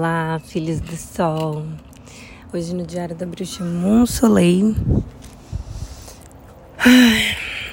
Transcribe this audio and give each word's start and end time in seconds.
Olá, 0.00 0.40
filhos 0.42 0.80
do 0.80 0.96
sol. 0.96 1.62
Hoje 2.54 2.74
no 2.74 2.86
Diário 2.86 3.14
da 3.14 3.26
Bruxa 3.26 3.62
Monsoleil. 3.62 4.74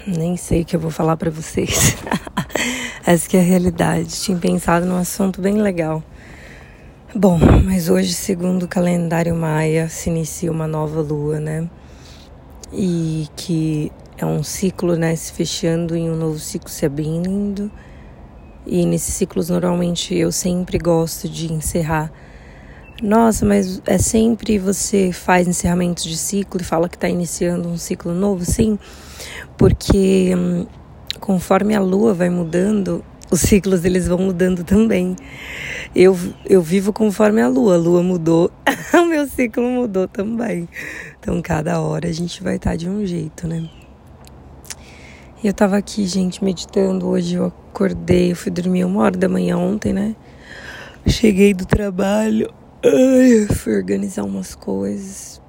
Nem 0.06 0.36
sei 0.36 0.62
o 0.64 0.66
que 0.66 0.76
eu 0.76 0.80
vou 0.82 0.92
falar 0.92 1.16
para 1.16 1.32
vocês. 1.32 1.96
Essa 3.08 3.30
que 3.30 3.38
é 3.38 3.40
a 3.40 3.44
realidade. 3.44 4.10
Tinha 4.10 4.38
pensado 4.38 4.86
num 4.86 4.98
assunto 4.98 5.40
bem 5.40 5.54
legal. 5.62 6.04
Bom, 7.16 7.40
mas 7.64 7.88
hoje, 7.88 8.12
segundo 8.12 8.64
o 8.64 8.68
calendário 8.68 9.34
maia, 9.34 9.88
se 9.88 10.10
inicia 10.10 10.52
uma 10.52 10.68
nova 10.68 11.00
lua, 11.00 11.40
né? 11.40 11.70
E 12.74 13.30
que 13.38 13.90
é 14.18 14.26
um 14.26 14.44
ciclo, 14.44 14.98
né, 14.98 15.16
se 15.16 15.32
fechando 15.32 15.96
em 15.96 16.12
um 16.12 16.18
novo 16.18 16.40
ciclo 16.40 16.70
se 16.70 16.86
abrindo 16.86 17.72
e 18.68 18.86
nesses 18.86 19.14
ciclos, 19.14 19.50
normalmente, 19.50 20.14
eu 20.14 20.32
sempre 20.32 20.78
gosto 20.78 21.30
de 21.30 21.54
encerrar. 21.54 22.12
Nossa, 23.02 23.46
mas 23.46 23.82
é 23.86 23.98
sempre 23.98 24.58
você 24.58 25.12
faz 25.12 25.48
encerramentos 25.48 26.04
de 26.04 26.18
ciclo 26.18 26.60
e 26.60 26.64
fala 26.64 26.90
que 26.90 26.96
está 26.96 27.08
iniciando 27.08 27.70
um 27.70 27.78
ciclo 27.78 28.14
novo? 28.14 28.44
Sim, 28.44 28.78
porque 29.56 30.34
hum, 30.36 30.66
conforme 31.20 31.76
a 31.76 31.80
lua 31.80 32.14
vai 32.14 32.30
mudando, 32.30 33.06
os 33.32 33.40
ciclos 33.42 33.86
eles 33.86 34.08
vão 34.08 34.18
mudando 34.18 34.64
também. 34.64 35.16
Eu, 35.96 36.18
eu 36.46 36.62
vivo 36.62 36.92
conforme 36.92 37.42
a 37.42 37.48
lua, 37.48 37.76
a 37.76 37.78
lua 37.78 38.02
mudou, 38.02 38.52
o 38.94 39.06
meu 39.06 39.28
ciclo 39.28 39.64
mudou 39.64 40.08
também. 40.08 40.68
Então, 41.20 41.42
cada 41.42 41.80
hora 41.80 42.10
a 42.10 42.12
gente 42.12 42.44
vai 42.44 42.56
estar 42.56 42.72
tá 42.72 42.76
de 42.76 42.90
um 42.90 43.06
jeito, 43.06 43.48
né? 43.48 43.70
Eu 45.44 45.54
tava 45.54 45.78
aqui, 45.78 46.08
gente, 46.08 46.44
meditando. 46.44 47.08
Hoje 47.08 47.36
eu 47.36 47.54
acordei, 47.78 48.34
fui 48.34 48.52
dormir 48.52 48.84
uma 48.86 49.04
hora 49.04 49.16
da 49.16 49.30
manhã 49.30 49.56
ontem, 49.56 49.94
né? 49.94 50.16
Cheguei 51.06 51.54
do 51.54 51.64
trabalho, 51.64 52.52
ai, 52.84 53.46
fui 53.56 53.78
organizar 53.78 54.24
umas 54.24 54.56
coisas. 54.56 55.40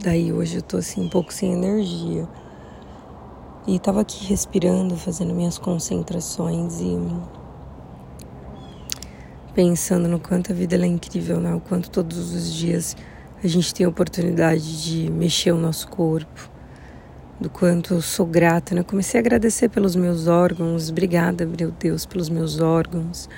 Daí 0.00 0.32
hoje 0.32 0.58
eu 0.58 0.62
tô 0.62 0.76
assim 0.76 1.04
um 1.04 1.08
pouco 1.08 1.34
sem 1.34 1.52
energia. 1.52 2.28
E 3.66 3.80
tava 3.80 4.02
aqui 4.02 4.24
respirando, 4.26 4.96
fazendo 4.96 5.34
minhas 5.34 5.58
concentrações 5.58 6.80
e 6.80 6.96
pensando 9.52 10.06
no 10.06 10.20
quanto 10.20 10.52
a 10.52 10.54
vida 10.54 10.76
é 10.76 10.86
incrível, 10.86 11.40
né? 11.40 11.52
O 11.52 11.60
quanto 11.60 11.90
todos 11.90 12.32
os 12.32 12.54
dias 12.54 12.96
a 13.42 13.48
gente 13.48 13.74
tem 13.74 13.84
a 13.84 13.88
oportunidade 13.88 14.84
de 14.84 15.10
mexer 15.10 15.50
o 15.50 15.58
nosso 15.58 15.88
corpo 15.88 16.55
do 17.40 17.50
quanto 17.50 17.94
eu 17.94 18.00
sou 18.00 18.24
grata, 18.24 18.74
né? 18.74 18.82
Comecei 18.82 19.20
a 19.20 19.22
agradecer 19.22 19.68
pelos 19.68 19.94
meus 19.94 20.26
órgãos, 20.26 20.88
obrigada, 20.90 21.44
meu 21.44 21.70
Deus, 21.70 22.06
pelos 22.06 22.30
meus 22.30 22.60
órgãos, 22.60 23.28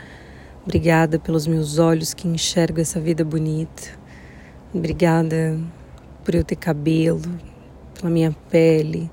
obrigada 0.64 1.18
pelos 1.18 1.46
meus 1.46 1.78
olhos 1.78 2.14
que 2.14 2.28
enxergam 2.28 2.80
essa 2.80 3.00
vida 3.00 3.24
bonita, 3.24 3.90
obrigada 4.72 5.58
por 6.24 6.34
eu 6.34 6.44
ter 6.44 6.56
cabelo, 6.56 7.22
pela 7.94 8.10
minha 8.10 8.30
pele, 8.48 9.10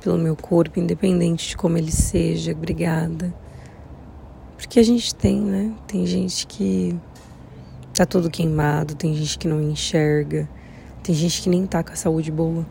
pelo 0.00 0.16
meu 0.16 0.36
corpo, 0.36 0.78
independente 0.78 1.48
de 1.48 1.56
como 1.56 1.76
ele 1.76 1.90
seja, 1.90 2.52
obrigada. 2.52 3.34
Porque 4.56 4.78
a 4.78 4.82
gente 4.82 5.14
tem, 5.14 5.40
né? 5.40 5.72
Tem 5.86 6.06
gente 6.06 6.46
que 6.46 6.96
tá 7.92 8.06
todo 8.06 8.30
queimado, 8.30 8.94
tem 8.94 9.14
gente 9.14 9.38
que 9.38 9.48
não 9.48 9.60
enxerga, 9.60 10.48
tem 11.02 11.14
gente 11.14 11.42
que 11.42 11.48
nem 11.48 11.66
tá 11.66 11.82
com 11.82 11.92
a 11.92 11.96
saúde 11.96 12.30
boa. 12.30 12.64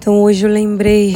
Então 0.00 0.22
hoje 0.22 0.46
eu 0.46 0.50
lembrei, 0.50 1.12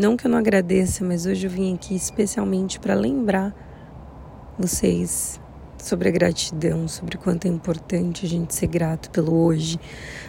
não 0.00 0.16
que 0.16 0.26
eu 0.26 0.30
não 0.30 0.38
agradeça, 0.38 1.04
mas 1.04 1.26
hoje 1.26 1.46
eu 1.46 1.50
vim 1.50 1.74
aqui 1.74 1.94
especialmente 1.94 2.80
para 2.80 2.94
lembrar 2.94 3.54
vocês 4.58 5.38
sobre 5.76 6.08
a 6.08 6.10
gratidão, 6.10 6.88
sobre 6.88 7.16
o 7.16 7.18
quanto 7.18 7.44
é 7.44 7.50
importante 7.50 8.24
a 8.24 8.28
gente 8.28 8.54
ser 8.54 8.68
grato 8.68 9.10
pelo 9.10 9.34
hoje, 9.34 9.78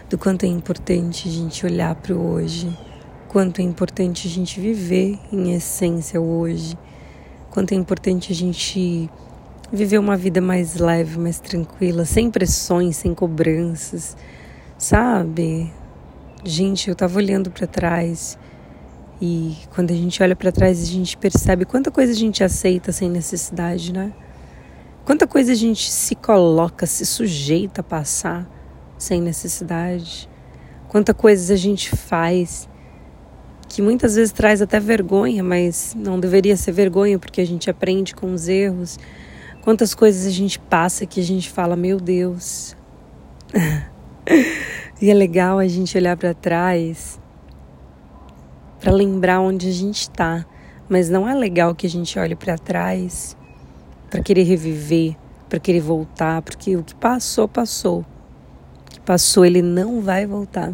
do 0.10 0.18
quanto 0.18 0.46
é 0.46 0.50
importante 0.50 1.30
a 1.30 1.32
gente 1.32 1.66
olhar 1.66 1.96
para 1.96 2.14
o 2.14 2.30
hoje, 2.30 2.78
quanto 3.30 3.62
é 3.62 3.64
importante 3.64 4.28
a 4.28 4.32
gente 4.32 4.60
viver 4.60 5.18
em 5.32 5.54
essência 5.54 6.20
o 6.20 6.40
hoje, 6.40 6.78
quanto 7.50 7.72
é 7.72 7.76
importante 7.76 8.34
a 8.34 8.36
gente 8.36 9.10
viver 9.72 9.98
uma 9.98 10.18
vida 10.18 10.42
mais 10.42 10.76
leve, 10.76 11.18
mais 11.18 11.40
tranquila, 11.40 12.04
sem 12.04 12.30
pressões, 12.30 12.98
sem 12.98 13.14
cobranças, 13.14 14.18
sabe? 14.78 15.72
Gente, 16.48 16.88
eu 16.88 16.94
estava 16.94 17.18
olhando 17.18 17.52
para 17.52 17.68
trás 17.68 18.40
e 19.22 19.58
quando 19.76 19.92
a 19.92 19.94
gente 19.94 20.24
olha 20.24 20.34
para 20.34 20.50
trás, 20.50 20.82
a 20.82 20.86
gente 20.86 21.18
percebe 21.18 21.66
quanta 21.66 21.92
coisa 21.92 22.14
a 22.14 22.16
gente 22.16 22.42
aceita 22.42 22.94
sem 22.94 23.10
necessidade, 23.10 23.92
né? 23.92 24.14
Quanta 25.04 25.28
coisa 25.28 25.52
a 25.52 25.56
gente 25.56 25.92
se 25.92 26.16
coloca, 26.16 26.86
se 26.86 27.06
sujeita 27.06 27.82
a 27.82 27.84
passar 27.84 28.50
sem 28.98 29.22
necessidade. 29.22 30.30
Quanta 30.88 31.14
coisa 31.14 31.54
a 31.54 31.58
gente 31.58 31.94
faz 31.94 32.70
que 33.68 33.82
muitas 33.82 34.16
vezes 34.16 34.32
traz 34.32 34.62
até 34.62 34.80
vergonha, 34.80 35.44
mas 35.44 35.94
não 36.00 36.18
deveria 36.18 36.56
ser 36.56 36.72
vergonha 36.72 37.20
porque 37.20 37.42
a 37.42 37.46
gente 37.46 37.70
aprende 37.70 38.16
com 38.16 38.32
os 38.32 38.48
erros. 38.48 38.98
Quantas 39.64 39.94
coisas 39.94 40.26
a 40.26 40.32
gente 40.32 40.58
passa 40.58 41.06
que 41.06 41.20
a 41.20 41.26
gente 41.26 41.50
fala, 41.50 41.76
meu 41.76 42.00
Deus. 42.00 42.74
E 45.00 45.12
é 45.12 45.14
legal 45.14 45.60
a 45.60 45.68
gente 45.68 45.96
olhar 45.98 46.18
para 46.18 46.34
trás 46.34 47.20
para 48.80 48.92
lembrar 48.92 49.40
onde 49.40 49.70
a 49.70 49.72
gente 49.72 50.02
está, 50.02 50.46
mas 50.88 51.10
não 51.10 51.28
é 51.28 51.34
legal 51.34 51.76
que 51.76 51.86
a 51.86 51.90
gente 51.90 52.18
olhe 52.18 52.36
para 52.36 52.58
trás 52.58 53.36
para 54.10 54.22
querer 54.22 54.44
reviver, 54.44 55.16
para 55.50 55.60
querer 55.60 55.82
voltar, 55.82 56.42
porque 56.42 56.76
o 56.76 56.84
que 56.84 56.96
passou, 56.96 57.48
passou. 57.48 58.00
O 58.00 58.92
que 58.92 59.00
passou, 59.02 59.46
ele 59.46 59.62
não 59.62 60.02
vai 60.02 60.26
voltar. 60.26 60.74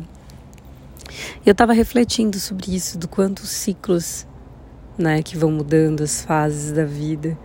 Eu 1.45 1.51
estava 1.51 1.73
refletindo 1.73 2.40
sobre 2.40 2.75
isso, 2.75 2.97
do 2.97 3.07
quanto 3.07 3.40
os 3.40 3.50
ciclos, 3.50 4.28
né, 4.97 5.22
que 5.22 5.38
vão 5.38 5.51
mudando 5.51 6.01
as 6.01 6.22
fases 6.22 6.72
da 6.72 6.85
vida, 6.85 7.38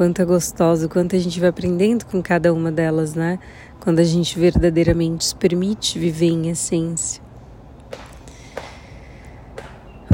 quanto 0.00 0.22
é 0.22 0.24
gostoso, 0.24 0.88
quanto 0.88 1.14
a 1.14 1.18
gente 1.18 1.38
vai 1.38 1.50
aprendendo 1.50 2.06
com 2.06 2.22
cada 2.22 2.54
uma 2.54 2.72
delas, 2.72 3.14
né? 3.14 3.38
quando 3.80 3.98
a 3.98 4.02
gente 4.02 4.38
verdadeiramente 4.38 5.26
se 5.26 5.34
permite 5.34 5.98
viver 5.98 6.30
em 6.30 6.48
essência. 6.48 7.22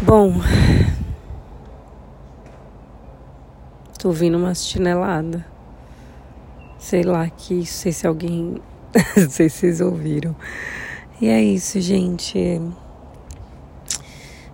Bom, 0.02 0.40
tô 3.96 4.08
ouvindo 4.08 4.36
uma 4.36 4.56
chinelada. 4.56 5.46
Sei 6.80 7.04
lá 7.04 7.30
que, 7.30 7.54
não 7.54 7.64
sei 7.64 7.92
se 7.92 8.08
alguém, 8.08 8.60
não 9.16 9.30
sei 9.30 9.48
se 9.48 9.58
vocês 9.58 9.80
ouviram. 9.80 10.34
E 11.20 11.28
é 11.28 11.40
isso, 11.40 11.80
gente. 11.80 12.60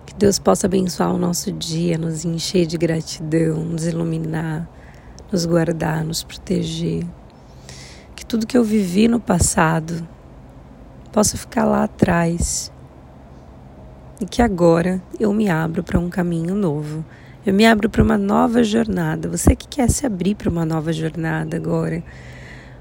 Que 0.05 0.13
Deus 0.15 0.37
possa 0.37 0.67
abençoar 0.67 1.11
o 1.11 1.17
nosso 1.17 1.51
dia, 1.51 1.97
nos 1.97 2.23
encher 2.23 2.67
de 2.67 2.77
gratidão, 2.77 3.65
nos 3.65 3.87
iluminar, 3.87 4.69
nos 5.33 5.45
guardar, 5.45 6.05
nos 6.05 6.23
proteger 6.23 7.03
tudo 8.33 8.47
que 8.47 8.57
eu 8.57 8.63
vivi 8.63 9.07
no 9.07 9.19
passado 9.19 10.07
possa 11.11 11.37
ficar 11.37 11.65
lá 11.65 11.83
atrás 11.83 12.71
e 14.19 14.25
que 14.25 14.41
agora 14.41 14.99
eu 15.19 15.31
me 15.31 15.47
abro 15.47 15.83
para 15.83 15.99
um 15.99 16.09
caminho 16.09 16.55
novo. 16.55 17.05
Eu 17.45 17.53
me 17.53 17.63
abro 17.63 17.91
para 17.91 18.01
uma 18.01 18.17
nova 18.17 18.63
jornada. 18.63 19.29
Você 19.29 19.55
que 19.55 19.67
quer 19.67 19.87
se 19.87 20.07
abrir 20.07 20.33
para 20.33 20.49
uma 20.49 20.65
nova 20.65 20.91
jornada 20.91 21.55
agora, 21.55 22.03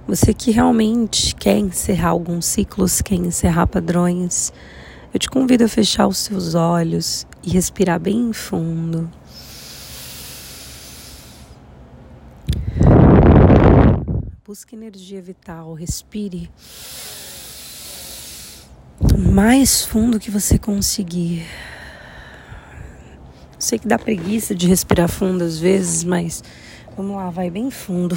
você 0.08 0.32
que 0.32 0.50
realmente 0.50 1.34
quer 1.34 1.58
encerrar 1.58 2.08
alguns 2.08 2.46
ciclos, 2.46 3.02
quer 3.02 3.16
encerrar 3.16 3.66
padrões, 3.66 4.54
eu 5.12 5.20
te 5.20 5.28
convido 5.28 5.64
a 5.64 5.68
fechar 5.68 6.06
os 6.06 6.16
seus 6.16 6.54
olhos 6.54 7.26
e 7.44 7.50
respirar 7.50 8.00
bem 8.00 8.32
fundo. 8.32 9.10
Busque 14.62 14.76
energia 14.76 15.20
vital, 15.20 15.74
respire 15.74 16.48
o 19.12 19.18
mais 19.18 19.84
fundo 19.84 20.20
que 20.20 20.30
você 20.30 20.56
conseguir. 20.56 21.44
Sei 23.58 23.76
que 23.76 23.88
dá 23.88 23.98
preguiça 23.98 24.54
de 24.54 24.68
respirar 24.68 25.08
fundo 25.08 25.42
às 25.42 25.58
vezes, 25.58 26.04
mas 26.04 26.44
vamos 26.96 27.16
lá, 27.16 27.28
vai 27.28 27.50
bem 27.50 27.72
fundo. 27.72 28.16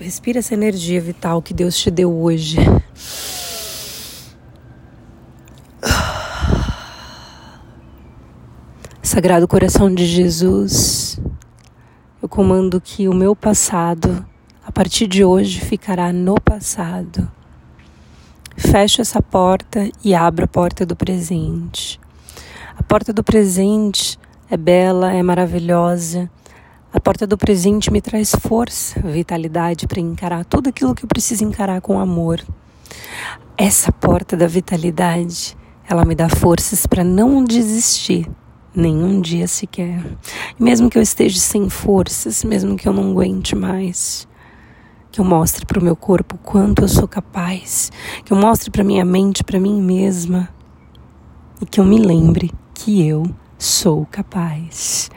Respira 0.00 0.40
essa 0.40 0.52
energia 0.52 1.00
vital 1.00 1.40
que 1.40 1.54
Deus 1.54 1.78
te 1.78 1.92
deu 1.92 2.12
hoje. 2.12 2.56
Sagrado 9.00 9.46
coração 9.46 9.94
de 9.94 10.06
Jesus, 10.06 11.20
eu 12.20 12.28
comando 12.28 12.80
que 12.80 13.08
o 13.08 13.14
meu 13.14 13.36
passado 13.36 14.26
partir 14.76 15.06
de 15.06 15.24
hoje 15.24 15.58
ficará 15.58 16.12
no 16.12 16.38
passado. 16.38 17.26
Fecho 18.58 19.00
essa 19.00 19.22
porta 19.22 19.90
e 20.04 20.14
abro 20.14 20.44
a 20.44 20.46
porta 20.46 20.84
do 20.84 20.94
presente. 20.94 21.98
A 22.76 22.82
porta 22.82 23.10
do 23.10 23.24
presente 23.24 24.18
é 24.50 24.56
bela, 24.58 25.14
é 25.14 25.22
maravilhosa. 25.22 26.30
A 26.92 27.00
porta 27.00 27.26
do 27.26 27.38
presente 27.38 27.90
me 27.90 28.02
traz 28.02 28.34
força, 28.38 29.00
vitalidade 29.00 29.86
para 29.86 29.98
encarar 29.98 30.44
tudo 30.44 30.68
aquilo 30.68 30.94
que 30.94 31.04
eu 31.04 31.08
preciso 31.08 31.42
encarar 31.42 31.80
com 31.80 31.98
amor. 31.98 32.44
Essa 33.56 33.90
porta 33.90 34.36
da 34.36 34.46
vitalidade, 34.46 35.56
ela 35.88 36.04
me 36.04 36.14
dá 36.14 36.28
forças 36.28 36.84
para 36.84 37.02
não 37.02 37.42
desistir 37.42 38.28
nenhum 38.74 39.22
dia 39.22 39.48
sequer. 39.48 40.04
mesmo 40.60 40.90
que 40.90 40.98
eu 40.98 41.02
esteja 41.02 41.38
sem 41.38 41.70
forças, 41.70 42.44
mesmo 42.44 42.76
que 42.76 42.86
eu 42.86 42.92
não 42.92 43.12
aguente 43.12 43.56
mais, 43.56 44.28
que 45.16 45.20
eu 45.20 45.24
mostre 45.24 45.64
para 45.64 45.80
o 45.80 45.82
meu 45.82 45.96
corpo 45.96 46.38
quanto 46.42 46.82
eu 46.82 46.88
sou 46.88 47.08
capaz, 47.08 47.90
que 48.22 48.34
eu 48.34 48.36
mostre 48.36 48.70
para 48.70 48.84
minha 48.84 49.02
mente, 49.02 49.42
para 49.42 49.58
mim 49.58 49.80
mesma, 49.80 50.46
e 51.58 51.64
que 51.64 51.80
eu 51.80 51.86
me 51.86 51.96
lembre 51.96 52.52
que 52.74 53.00
eu 53.08 53.22
sou 53.58 54.04
capaz. 54.10 55.10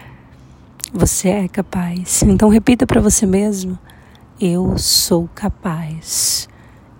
Você 0.93 1.27
é 1.27 1.47
capaz. 1.49 2.23
Então 2.23 2.47
repita 2.47 2.87
para 2.87 3.01
você 3.01 3.25
mesmo: 3.25 3.77
eu 4.39 4.77
sou 4.77 5.29
capaz. 5.35 6.47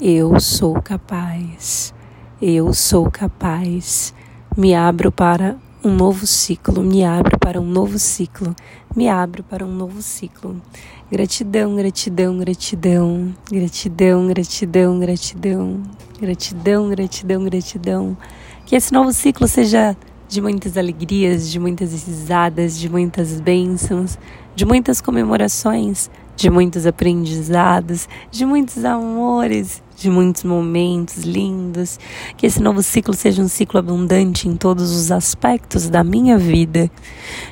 Eu 0.02 0.38
sou 0.38 0.82
capaz. 0.82 1.94
Eu 2.42 2.74
sou 2.74 3.10
capaz. 3.10 4.14
Me 4.58 4.76
abro 4.76 5.10
para 5.10 5.56
um 5.84 5.96
novo 5.96 6.28
ciclo, 6.28 6.82
me 6.84 7.06
abro 7.06 7.40
para 7.40 7.60
um 7.60 7.66
novo 7.66 7.98
ciclo, 7.98 8.54
me 8.96 9.08
abro 9.08 9.44
para 9.44 9.66
um 9.66 9.72
novo 9.74 10.02
ciclo. 10.02 10.62
Gratidão, 11.10 11.76
gratidão, 11.76 12.38
gratidão, 12.38 13.34
gratidão, 13.50 14.28
gratidão, 14.28 15.00
gratidão, 15.00 15.82
gratidão, 16.20 16.90
gratidão, 16.90 17.44
gratidão. 17.46 18.18
Que 18.66 18.76
esse 18.76 18.92
novo 18.92 19.14
ciclo 19.14 19.48
seja 19.48 19.96
de 20.28 20.42
muitas 20.42 20.78
alegrias, 20.78 21.50
de 21.50 21.60
muitas 21.60 21.92
risadas, 21.92 22.78
de 22.78 22.90
muitas 22.90 23.40
bênçãos, 23.40 24.20
de 24.54 24.66
muitas 24.66 25.00
comemorações, 25.00 26.12
de 26.36 26.50
muitos 26.50 26.86
aprendizados, 26.86 28.08
de 28.30 28.46
muitos 28.46 28.84
amores, 28.84 29.82
de 30.00 30.10
muitos 30.10 30.44
momentos 30.44 31.24
lindos. 31.24 32.00
Que 32.38 32.48
esse 32.48 32.62
novo 32.62 32.82
ciclo 32.82 33.14
seja 33.14 33.42
um 33.42 33.48
ciclo 33.48 33.80
abundante 33.80 34.48
em 34.48 34.56
todos 34.56 34.92
os 34.92 35.12
aspectos 35.12 35.90
da 35.90 36.04
minha 36.04 36.38
vida. 36.38 36.90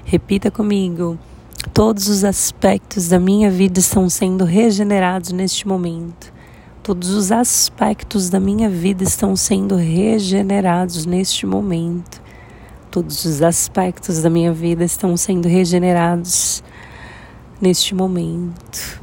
Repita 0.06 0.50
comigo. 0.50 1.18
Todos 1.74 2.08
os 2.08 2.24
aspectos 2.24 3.10
da 3.10 3.20
minha 3.20 3.52
vida 3.52 3.80
estão 3.80 4.10
sendo 4.10 4.46
regenerados 4.46 5.32
neste 5.32 5.68
momento. 5.68 6.34
Todos 6.82 7.10
os 7.10 7.32
aspectos 7.32 8.30
da 8.30 8.40
minha 8.40 8.70
vida 8.70 9.04
estão 9.04 9.36
sendo 9.36 9.76
regenerados 9.76 11.06
neste 11.06 11.46
momento. 11.46 12.22
Todos 12.90 13.26
os 13.26 13.42
aspectos 13.42 14.22
da 14.22 14.30
minha 14.30 14.54
vida 14.54 14.86
estão 14.86 15.18
sendo 15.18 15.48
regenerados 15.48 16.64
neste 17.62 17.94
momento. 17.94 19.02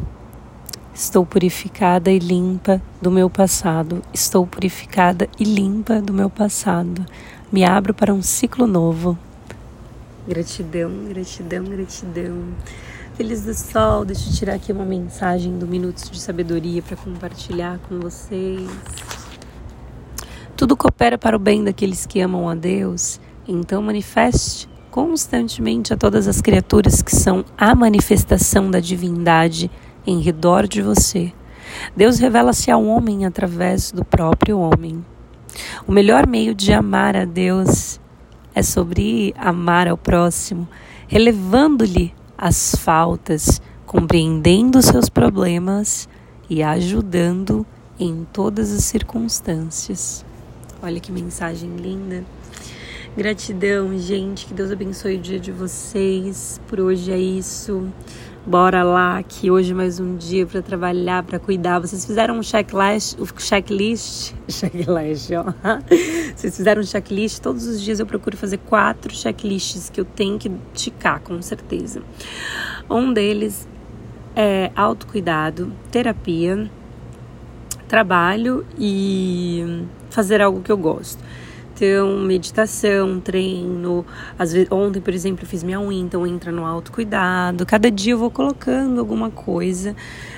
Estou 0.94 1.26
purificada 1.26 2.08
e 2.12 2.20
limpa 2.20 2.80
do 3.02 3.10
meu 3.10 3.28
passado. 3.28 4.00
Estou 4.12 4.46
purificada 4.46 5.28
e 5.40 5.42
limpa 5.42 6.00
do 6.00 6.12
meu 6.12 6.30
passado. 6.30 7.04
Me 7.50 7.64
abro 7.64 7.92
para 7.92 8.14
um 8.14 8.22
ciclo 8.22 8.64
novo. 8.64 9.18
Gratidão, 10.28 10.90
gratidão, 11.08 11.64
gratidão. 11.64 12.44
Feliz 13.16 13.42
do 13.42 13.52
sol, 13.54 14.04
deixa 14.04 14.30
eu 14.30 14.34
tirar 14.34 14.54
aqui 14.54 14.70
uma 14.70 14.84
mensagem 14.84 15.58
do 15.58 15.66
Minutos 15.66 16.08
de 16.08 16.20
Sabedoria 16.20 16.80
para 16.80 16.96
compartilhar 16.96 17.80
com 17.88 17.98
vocês. 17.98 18.70
Tudo 20.56 20.76
coopera 20.76 21.18
para 21.18 21.34
o 21.34 21.40
bem 21.40 21.64
daqueles 21.64 22.06
que 22.06 22.20
amam 22.20 22.48
a 22.48 22.54
Deus, 22.54 23.20
então 23.48 23.82
manifeste 23.82 24.68
constantemente 24.92 25.92
a 25.92 25.96
todas 25.96 26.28
as 26.28 26.40
criaturas 26.40 27.02
que 27.02 27.14
são 27.14 27.44
a 27.58 27.74
manifestação 27.74 28.70
da 28.70 28.78
divindade 28.78 29.68
em 30.06 30.20
redor 30.20 30.66
de 30.66 30.82
você. 30.82 31.32
Deus 31.96 32.18
revela-se 32.18 32.70
ao 32.70 32.84
homem 32.84 33.24
através 33.24 33.90
do 33.90 34.04
próprio 34.04 34.58
homem. 34.58 35.04
O 35.86 35.92
melhor 35.92 36.26
meio 36.26 36.54
de 36.54 36.72
amar 36.72 37.16
a 37.16 37.24
Deus 37.24 38.00
é 38.54 38.62
sobre 38.62 39.34
amar 39.36 39.88
ao 39.88 39.96
próximo, 39.96 40.68
relevando-lhe 41.08 42.14
as 42.36 42.74
faltas, 42.74 43.60
compreendendo 43.86 44.82
seus 44.82 45.08
problemas 45.08 46.08
e 46.48 46.62
ajudando 46.62 47.66
em 47.98 48.26
todas 48.32 48.72
as 48.72 48.84
circunstâncias. 48.84 50.24
Olha 50.82 51.00
que 51.00 51.10
mensagem 51.10 51.76
linda. 51.76 52.24
Gratidão, 53.16 53.96
gente. 53.96 54.46
Que 54.46 54.54
Deus 54.54 54.72
abençoe 54.72 55.16
o 55.16 55.20
dia 55.20 55.38
de 55.38 55.52
vocês. 55.52 56.60
Por 56.66 56.80
hoje 56.80 57.12
é 57.12 57.18
isso. 57.18 57.88
Bora 58.46 58.82
lá, 58.82 59.22
que 59.22 59.50
hoje 59.50 59.72
é 59.72 59.74
mais 59.74 59.98
um 59.98 60.16
dia 60.16 60.44
para 60.44 60.60
trabalhar, 60.60 61.22
para 61.22 61.38
cuidar. 61.38 61.78
Vocês 61.78 62.04
fizeram 62.04 62.38
um 62.38 62.42
checklist, 62.42 63.18
o 63.18 63.26
checklist, 63.40 64.34
checklist, 64.46 65.30
ó. 65.32 65.44
Vocês 66.36 66.54
fizeram 66.54 66.82
um 66.82 66.84
checklist. 66.84 67.40
Todos 67.40 67.66
os 67.66 67.80
dias 67.80 68.00
eu 68.00 68.06
procuro 68.06 68.36
fazer 68.36 68.58
quatro 68.58 69.14
checklists 69.14 69.88
que 69.88 69.98
eu 69.98 70.04
tenho 70.04 70.38
que 70.38 70.52
ticar, 70.74 71.20
com 71.20 71.40
certeza. 71.40 72.02
Um 72.90 73.14
deles 73.14 73.66
é 74.36 74.70
autocuidado, 74.76 75.72
terapia, 75.90 76.70
trabalho 77.88 78.66
e 78.78 79.86
fazer 80.10 80.42
algo 80.42 80.60
que 80.60 80.70
eu 80.70 80.76
gosto. 80.76 81.24
Então, 81.74 82.20
meditação, 82.20 83.18
treino. 83.18 84.06
Às 84.38 84.52
vezes, 84.52 84.70
ontem, 84.70 85.00
por 85.00 85.12
exemplo, 85.12 85.44
eu 85.44 85.48
fiz 85.48 85.64
minha 85.64 85.80
unha, 85.80 86.00
então 86.00 86.24
entra 86.24 86.52
no 86.52 86.64
autocuidado. 86.64 87.66
Cada 87.66 87.90
dia 87.90 88.12
eu 88.12 88.18
vou 88.18 88.30
colocando 88.30 89.00
alguma 89.00 89.28
coisa, 89.28 89.96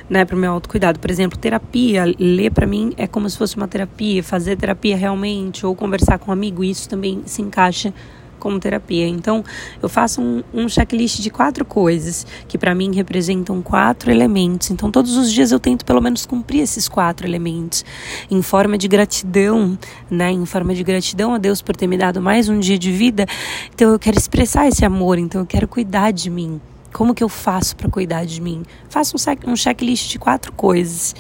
né, 0.09 0.25
para 0.25 0.35
o 0.35 0.39
meu 0.39 0.51
autocuidado. 0.53 0.99
Por 0.99 1.11
exemplo, 1.11 1.39
terapia. 1.39 2.05
Ler 2.19 2.51
para 2.51 2.67
mim 2.67 2.95
é 2.97 3.07
como 3.07 3.29
se 3.29 3.37
fosse 3.37 3.55
uma 3.55 3.69
terapia. 3.69 4.23
Fazer 4.23 4.57
terapia 4.57 4.97
realmente, 4.97 5.67
ou 5.67 5.77
conversar 5.77 6.19
com 6.19 6.31
um 6.31 6.33
amigo, 6.33 6.65
isso 6.65 6.89
também 6.89 7.23
se 7.27 7.43
encaixa 7.43 7.93
como 8.39 8.59
terapia. 8.59 9.07
Então, 9.07 9.45
eu 9.83 9.89
faço 9.89 10.21
um, 10.21 10.43
um 10.53 10.69
checklist 10.69 11.21
de 11.21 11.31
quatro 11.31 11.65
coisas 11.65 12.27
que 12.49 12.57
para 12.59 12.75
mim 12.75 12.95
representam 12.95 13.61
quatro 13.63 14.11
elementos. 14.11 14.71
Então, 14.71 14.91
todos 14.91 15.17
os 15.17 15.33
dias 15.33 15.53
eu 15.53 15.61
tento 15.61 15.85
pelo 15.85 16.01
menos 16.01 16.27
cumprir 16.27 16.61
esses 16.61 16.89
quatro 16.89 17.27
elementos 17.27 17.85
em 18.31 18.43
forma 18.43 18.79
de 18.79 18.89
gratidão, 18.89 19.79
né? 20.11 20.31
Em 20.31 20.47
forma 20.47 20.75
de 20.75 20.83
gratidão 20.83 21.35
a 21.35 21.39
Deus 21.39 21.63
por 21.63 21.77
ter 21.77 21.87
me 21.87 21.97
dado 21.97 22.21
mais 22.21 22.49
um 22.49 22.59
dia 22.59 22.79
de 22.79 22.93
vida. 22.93 23.27
Então, 23.75 23.93
eu 23.93 23.99
quero 23.99 24.19
expressar 24.19 24.69
esse 24.69 24.85
amor. 24.85 25.19
Então, 25.19 25.41
eu 25.41 25.47
quero 25.47 25.69
cuidar 25.69 26.13
de 26.13 26.31
mim. 26.31 26.61
Como 26.93 27.15
que 27.15 27.23
eu 27.23 27.29
faço 27.29 27.77
para 27.77 27.91
cuidar 27.91 28.25
de 28.25 28.41
mim? 28.41 28.63
Faço 28.89 29.17
um, 29.17 29.51
um 29.53 29.57
checklist 29.57 30.09
de 30.09 30.19
quatro 30.19 30.53
coisas. 30.53 31.15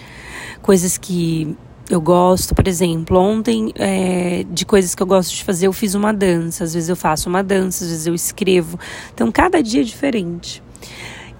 Coisas 0.63 0.97
que 0.97 1.57
eu 1.88 2.00
gosto, 2.00 2.55
por 2.55 2.67
exemplo, 2.67 3.19
ontem 3.19 3.72
é, 3.77 4.44
de 4.51 4.67
coisas 4.67 4.94
que 4.94 5.03
eu 5.03 5.06
gosto 5.06 5.34
de 5.34 5.44
fazer, 5.44 5.69
eu 5.69 5.72
fiz 5.72 5.94
uma 5.94 6.13
dança. 6.13 6.65
Às 6.65 6.75
vezes 6.75 6.89
eu 6.89 6.96
faço 6.96 7.29
uma 7.29 7.43
dança, 7.43 7.84
às 7.84 7.91
vezes 7.91 8.06
eu 8.06 8.15
escrevo. 8.15 8.79
Então, 9.15 9.31
cada 9.31 9.63
dia 9.63 9.82
é 9.82 9.84
diferente. 9.84 10.63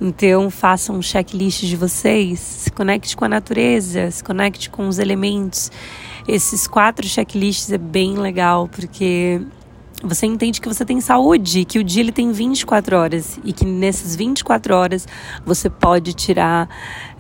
Então, 0.00 0.50
façam 0.50 0.97
um 0.97 1.02
checklist 1.02 1.64
de 1.64 1.75
vocês, 1.75 2.38
se 2.38 2.70
conecte 2.70 3.16
com 3.16 3.25
a 3.25 3.28
natureza, 3.28 4.11
se 4.11 4.23
conecte 4.23 4.70
com 4.70 4.87
os 4.87 4.99
elementos. 4.99 5.70
Esses 6.28 6.66
quatro 6.66 7.06
checklists 7.06 7.73
é 7.73 7.78
bem 7.78 8.14
legal, 8.16 8.68
porque 8.68 9.40
você 10.02 10.26
entende 10.26 10.60
que 10.60 10.68
você 10.68 10.84
tem 10.84 11.00
saúde, 11.00 11.64
que 11.64 11.78
o 11.78 11.84
dia 11.84 12.02
ele 12.02 12.12
tem 12.12 12.30
24 12.30 12.96
horas 12.96 13.40
e 13.42 13.52
que 13.52 13.64
nessas 13.64 14.14
24 14.14 14.74
horas 14.74 15.06
você 15.44 15.70
pode 15.70 16.12
tirar 16.12 16.68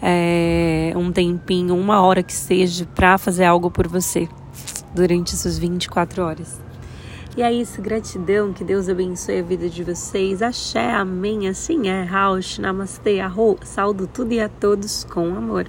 é, 0.02 0.92
um 0.94 1.10
tempinho, 1.10 1.74
uma 1.74 2.00
hora 2.02 2.22
que 2.22 2.34
seja, 2.34 2.86
para 2.94 3.16
fazer 3.16 3.44
algo 3.44 3.70
por 3.70 3.88
você 3.88 4.28
durante 4.94 5.34
essas 5.34 5.58
24 5.58 6.22
horas. 6.22 6.60
E 7.36 7.42
é 7.42 7.52
isso, 7.52 7.82
gratidão, 7.82 8.52
que 8.52 8.64
Deus 8.64 8.88
abençoe 8.88 9.40
a 9.40 9.42
vida 9.42 9.68
de 9.68 9.84
vocês. 9.84 10.40
Axé, 10.40 10.92
amém, 10.92 11.48
assim 11.48 11.88
é. 11.88 12.02
Raush, 12.02 12.58
namastê, 12.58 13.20
arro, 13.20 13.58
saldo 13.62 14.06
tudo 14.06 14.32
e 14.32 14.40
a 14.40 14.48
todos 14.48 15.04
com 15.04 15.34
amor. 15.34 15.66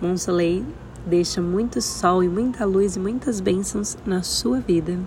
Monsolei 0.00 0.64
deixa 1.06 1.40
muito 1.40 1.80
sol 1.80 2.22
e 2.24 2.28
muita 2.28 2.64
luz 2.64 2.96
e 2.96 3.00
muitas 3.00 3.40
bênçãos 3.40 3.96
na 4.04 4.22
sua 4.22 4.58
vida. 4.58 4.98